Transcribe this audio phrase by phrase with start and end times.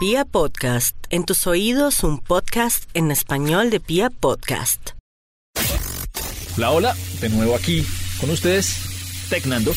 [0.00, 4.92] Pia Podcast, en tus oídos un podcast en español de Pia Podcast.
[6.56, 7.86] La hola, de nuevo aquí
[8.18, 9.74] con ustedes, Tecnando.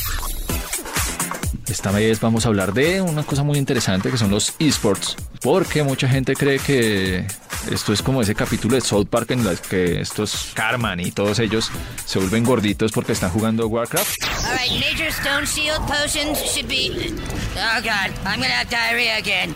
[1.67, 5.83] Esta vez vamos a hablar de una cosa muy interesante que son los esports, porque
[5.83, 7.27] mucha gente cree que
[7.69, 11.39] esto es como ese capítulo de South Park en el que estos Carman y todos
[11.39, 11.69] ellos
[12.05, 14.23] se vuelven gorditos porque están jugando Warcraft.
[14.23, 17.13] All right, Nature Stone Shield potions should be.
[17.57, 19.53] Oh God, I'm gonna have diarrhea again.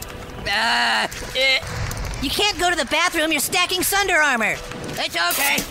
[0.48, 1.60] Uh, uh,
[2.21, 3.32] you can't go to the bathroom.
[3.32, 4.55] You're stacking Sunder armor.
[5.00, 5.64] It's okay.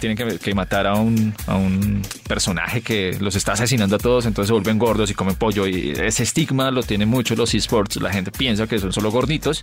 [0.00, 4.48] Tienen que, matar a un, a un personaje que los está asesinando a todos, entonces
[4.48, 5.66] se vuelven gordos y comen pollo.
[5.66, 7.96] Y ese estigma lo tienen mucho los esports.
[8.00, 9.62] La gente piensa que son solo gorditos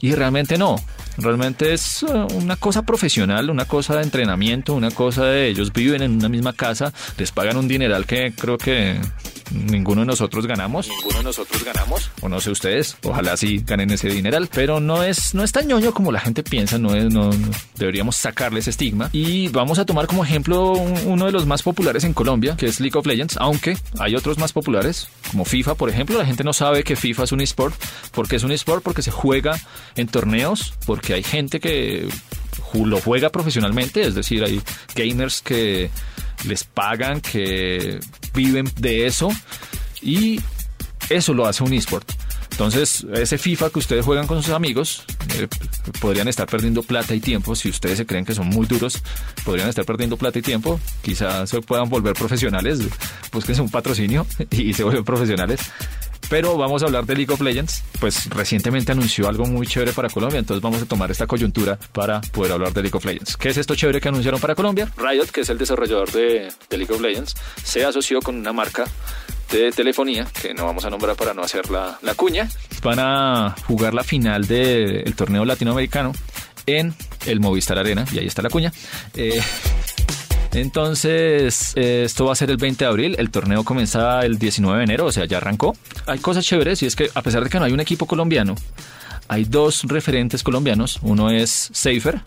[0.00, 0.76] y realmente no.
[1.18, 6.02] Realmente es uh, una cosa profesional, una cosa de entrenamiento, una cosa de ellos viven
[6.02, 8.98] en una misma casa, les pagan un dineral que creo que
[9.52, 10.88] ninguno de nosotros ganamos.
[10.88, 12.10] Ninguno de nosotros ganamos.
[12.20, 14.48] O no sé ustedes, ojalá sí ganen ese dineral.
[14.52, 17.50] Pero no es, no es tan ñoño como la gente piensa, no es, no, no-
[17.76, 19.10] deberíamos sacarle ese estigma.
[19.12, 22.66] Y vamos a tomar como ejemplo un- uno de los más populares en Colombia, que
[22.66, 26.18] es League of Legends, aunque hay otros más populares, como FIFA, por ejemplo.
[26.18, 27.74] La gente no sabe que FIFA es un esport.
[28.12, 28.82] ¿Por qué es un esport?
[28.82, 29.60] Porque se juega
[29.96, 32.08] en torneos, porque hay gente que
[32.74, 34.60] lo juega profesionalmente, es decir, hay
[34.96, 35.90] gamers que
[36.44, 38.00] les pagan, que
[38.34, 39.30] viven de eso
[40.02, 40.40] y
[41.08, 42.10] eso lo hace un esport.
[42.50, 45.04] Entonces, ese FIFA que ustedes juegan con sus amigos,
[45.36, 45.48] eh,
[46.00, 47.56] podrían estar perdiendo plata y tiempo.
[47.56, 49.02] Si ustedes se creen que son muy duros,
[49.44, 50.78] podrían estar perdiendo plata y tiempo.
[51.02, 52.78] Quizás se puedan volver profesionales,
[53.32, 55.60] búsquense un patrocinio y se vuelven profesionales.
[56.28, 57.82] Pero vamos a hablar de League of Legends.
[58.00, 62.20] Pues recientemente anunció algo muy chévere para Colombia, entonces vamos a tomar esta coyuntura para
[62.20, 63.36] poder hablar de League of Legends.
[63.36, 64.90] ¿Qué es esto chévere que anunciaron para Colombia?
[64.96, 68.84] Riot, que es el desarrollador de, League of Legends, se asoció con una marca
[69.50, 72.48] de telefonía, que no vamos a nombrar para no hacer la, la cuña.
[72.82, 76.12] Van a jugar la final del torneo latinoamericano
[76.66, 76.94] en
[77.26, 78.72] el Movistar Arena, y ahí está la cuña.
[79.14, 79.40] Eh,
[80.54, 83.16] entonces, eh, esto va a ser el 20 de abril.
[83.18, 85.76] El torneo comienza el 19 de enero, o sea, ya arrancó.
[86.06, 88.54] Hay cosas chéveres y es que, a pesar de que no hay un equipo colombiano,
[89.26, 91.00] hay dos referentes colombianos.
[91.02, 92.20] Uno es Seifer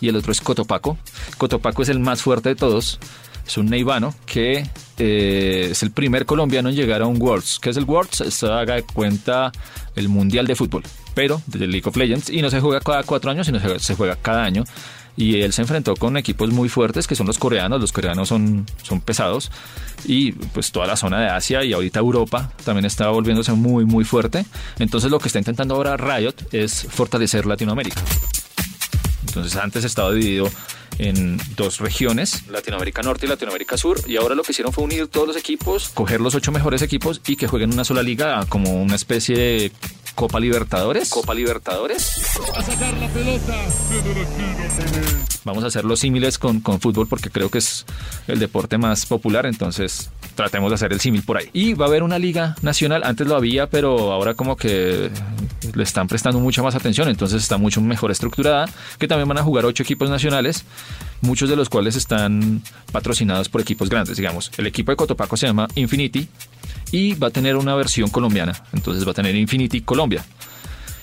[0.00, 0.96] y el otro es Cotopaco.
[1.38, 3.00] Cotopaco es el más fuerte de todos.
[3.44, 4.64] Es un neivano que
[4.98, 7.58] eh, es el primer colombiano en llegar a un Worlds.
[7.60, 8.20] ¿Qué es el Worlds?
[8.20, 9.50] Esto haga cuenta
[9.96, 10.84] el Mundial de Fútbol,
[11.14, 12.30] pero de League of Legends.
[12.30, 14.62] Y no se juega cada cuatro años, sino se juega cada año
[15.16, 18.66] y él se enfrentó con equipos muy fuertes que son los coreanos, los coreanos son,
[18.82, 19.50] son pesados
[20.04, 24.04] y pues toda la zona de Asia y ahorita Europa también está volviéndose muy muy
[24.04, 24.44] fuerte.
[24.78, 28.02] Entonces lo que está intentando ahora Riot es fortalecer Latinoamérica.
[29.26, 30.50] Entonces antes estaba dividido
[30.98, 35.08] en dos regiones, Latinoamérica Norte y Latinoamérica Sur, y ahora lo que hicieron fue unir
[35.08, 38.82] todos los equipos, coger los ocho mejores equipos y que jueguen una sola liga como
[38.82, 39.72] una especie de
[40.14, 41.08] Copa Libertadores.
[41.08, 42.12] Copa Libertadores.
[45.44, 47.84] Vamos a hacer los símiles con, con fútbol porque creo que es
[48.28, 51.48] el deporte más popular, entonces tratemos de hacer el símil por ahí.
[51.52, 55.10] Y va a haber una liga nacional, antes lo había, pero ahora como que
[55.74, 58.68] le están prestando mucha más atención, entonces está mucho mejor estructurada,
[58.98, 60.64] que también van a jugar ocho equipos nacionales,
[61.20, 62.62] muchos de los cuales están
[62.92, 64.50] patrocinados por equipos grandes, digamos.
[64.56, 66.28] El equipo de Cotopaco se llama Infinity
[66.92, 70.24] y va a tener una versión colombiana, entonces va a tener Infinity Colombia.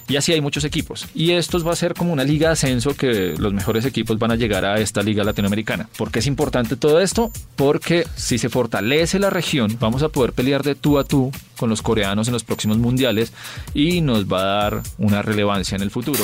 [0.10, 1.08] Y así hay muchos equipos.
[1.14, 4.32] Y estos va a ser como una liga de ascenso que los mejores equipos van
[4.32, 5.88] a llegar a esta liga latinoamericana.
[5.98, 7.32] ¿Por qué es importante todo esto?
[7.56, 11.70] Porque si se fortalece la región, vamos a poder pelear de tú a tú con
[11.70, 13.34] los coreanos en los próximos mundiales
[13.76, 16.24] y nos va a dar una relevancia en el futuro.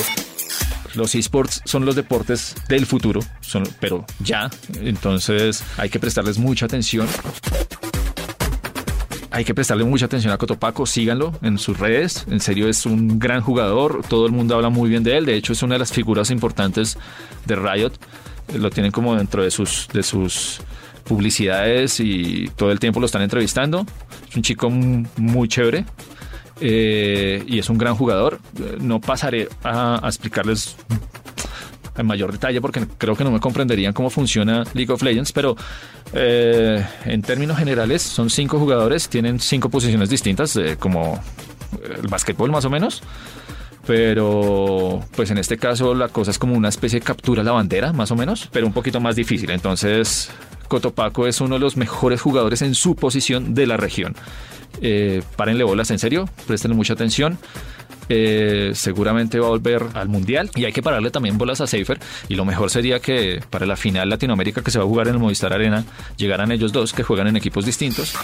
[0.95, 3.19] Los esports son los deportes del futuro,
[3.79, 4.49] pero ya.
[4.79, 7.07] Entonces hay que prestarles mucha atención
[9.35, 13.19] hay que prestarle mucha atención a Cotopaco, síganlo en sus redes, en serio es un
[13.19, 15.79] gran jugador, todo el mundo habla muy bien de él, de hecho es una de
[15.79, 16.97] las figuras importantes
[17.45, 17.91] de Riot,
[18.47, 20.61] Eh, lo tienen como dentro de sus, de sus
[21.03, 23.85] publicidades y todo el tiempo lo están entrevistando,
[24.29, 25.83] es un chico muy chévere.
[26.61, 28.39] eh, y es un gran jugador.
[28.57, 30.77] Eh, No pasaré a explicarles
[31.97, 35.55] en mayor detalle porque creo que no me comprenderían cómo funciona League of Legends, pero
[36.13, 41.21] eh, en términos generales son cinco jugadores, tienen cinco posiciones distintas, eh, como
[41.83, 43.01] el básquetbol más o menos.
[43.87, 47.51] Pero, pues en este caso la cosa es como una especie de captura a la
[47.51, 49.51] bandera, más o menos, pero un poquito más difícil.
[49.51, 50.31] Entonces,
[50.67, 54.15] Cotopaco es uno de los mejores jugadores en su posición de la región.
[54.81, 57.37] Eh, párenle bolas, en serio, prestenle mucha atención.
[58.09, 61.99] Eh, seguramente va a volver al Mundial y hay que pararle también bolas a Seifer
[62.27, 65.15] y lo mejor sería que para la final Latinoamérica que se va a jugar en
[65.15, 65.85] el Movistar Arena
[66.17, 68.15] llegaran ellos dos que juegan en equipos distintos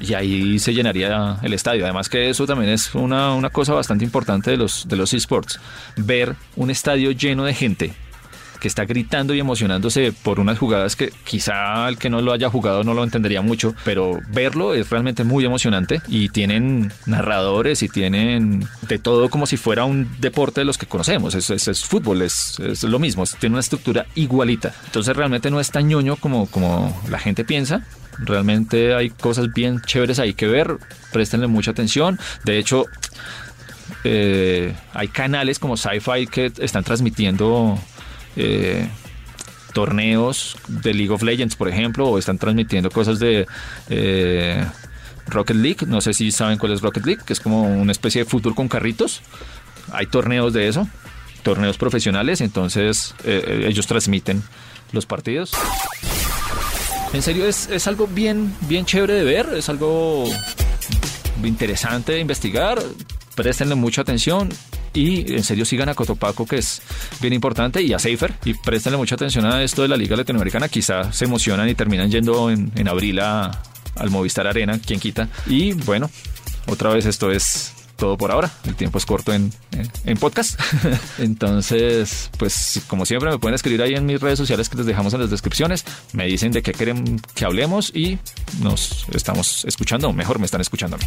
[0.00, 1.84] y ahí se llenaría el estadio.
[1.84, 5.60] Además que eso también es una, una cosa bastante importante de los, de los esports,
[5.96, 7.92] ver un estadio lleno de gente
[8.60, 12.50] que está gritando y emocionándose por unas jugadas que quizá el que no lo haya
[12.50, 17.88] jugado no lo entendería mucho, pero verlo es realmente muy emocionante y tienen narradores y
[17.88, 21.34] tienen de todo como si fuera un deporte de los que conocemos.
[21.34, 24.74] Es, es, fútbol, es, es, lo mismo, tiene una estructura igualita.
[24.86, 27.82] Entonces realmente no es tan ñoño como, como la gente piensa.
[28.18, 30.76] Realmente hay cosas bien chéveres ahí que ver,
[31.12, 32.18] préstenle mucha atención.
[32.44, 32.86] De hecho,
[34.04, 37.78] eh, hay canales como Sci-Fi que están transmitiendo
[38.36, 38.88] eh,
[39.72, 43.46] torneos de League of Legends, por ejemplo, o están transmitiendo cosas de
[43.88, 44.66] eh,
[45.26, 45.86] Rocket League.
[45.86, 48.54] No sé si saben cuál es Rocket League, que es como una especie de fútbol
[48.54, 49.22] con carritos.
[49.92, 50.88] Hay torneos de eso,
[51.42, 54.42] torneos profesionales, entonces eh, ellos transmiten
[54.92, 55.52] los partidos.
[57.12, 60.24] En serio, es, es algo bien, bien chévere de ver, es algo
[61.42, 62.80] interesante de investigar.
[63.34, 64.50] Préstenle mucha atención
[64.94, 66.82] y en serio sigan a Cotopaco, que es
[67.20, 70.68] bien importante, y a Safer, y préstenle mucha atención a esto de la Liga Latinoamericana.
[70.68, 73.62] Quizá se emocionan y terminan yendo en, en abril a,
[73.96, 75.28] al Movistar Arena, quien quita.
[75.46, 76.10] Y bueno,
[76.66, 78.50] otra vez esto es todo por ahora.
[78.64, 79.52] El tiempo es corto en,
[80.04, 80.58] en, podcast.
[81.18, 85.14] Entonces, pues como siempre me pueden escribir ahí en mis redes sociales que les dejamos
[85.14, 85.84] en las descripciones.
[86.14, 88.18] Me dicen de qué quieren que hablemos y
[88.60, 91.04] nos estamos escuchando, o mejor me están escuchando a mí.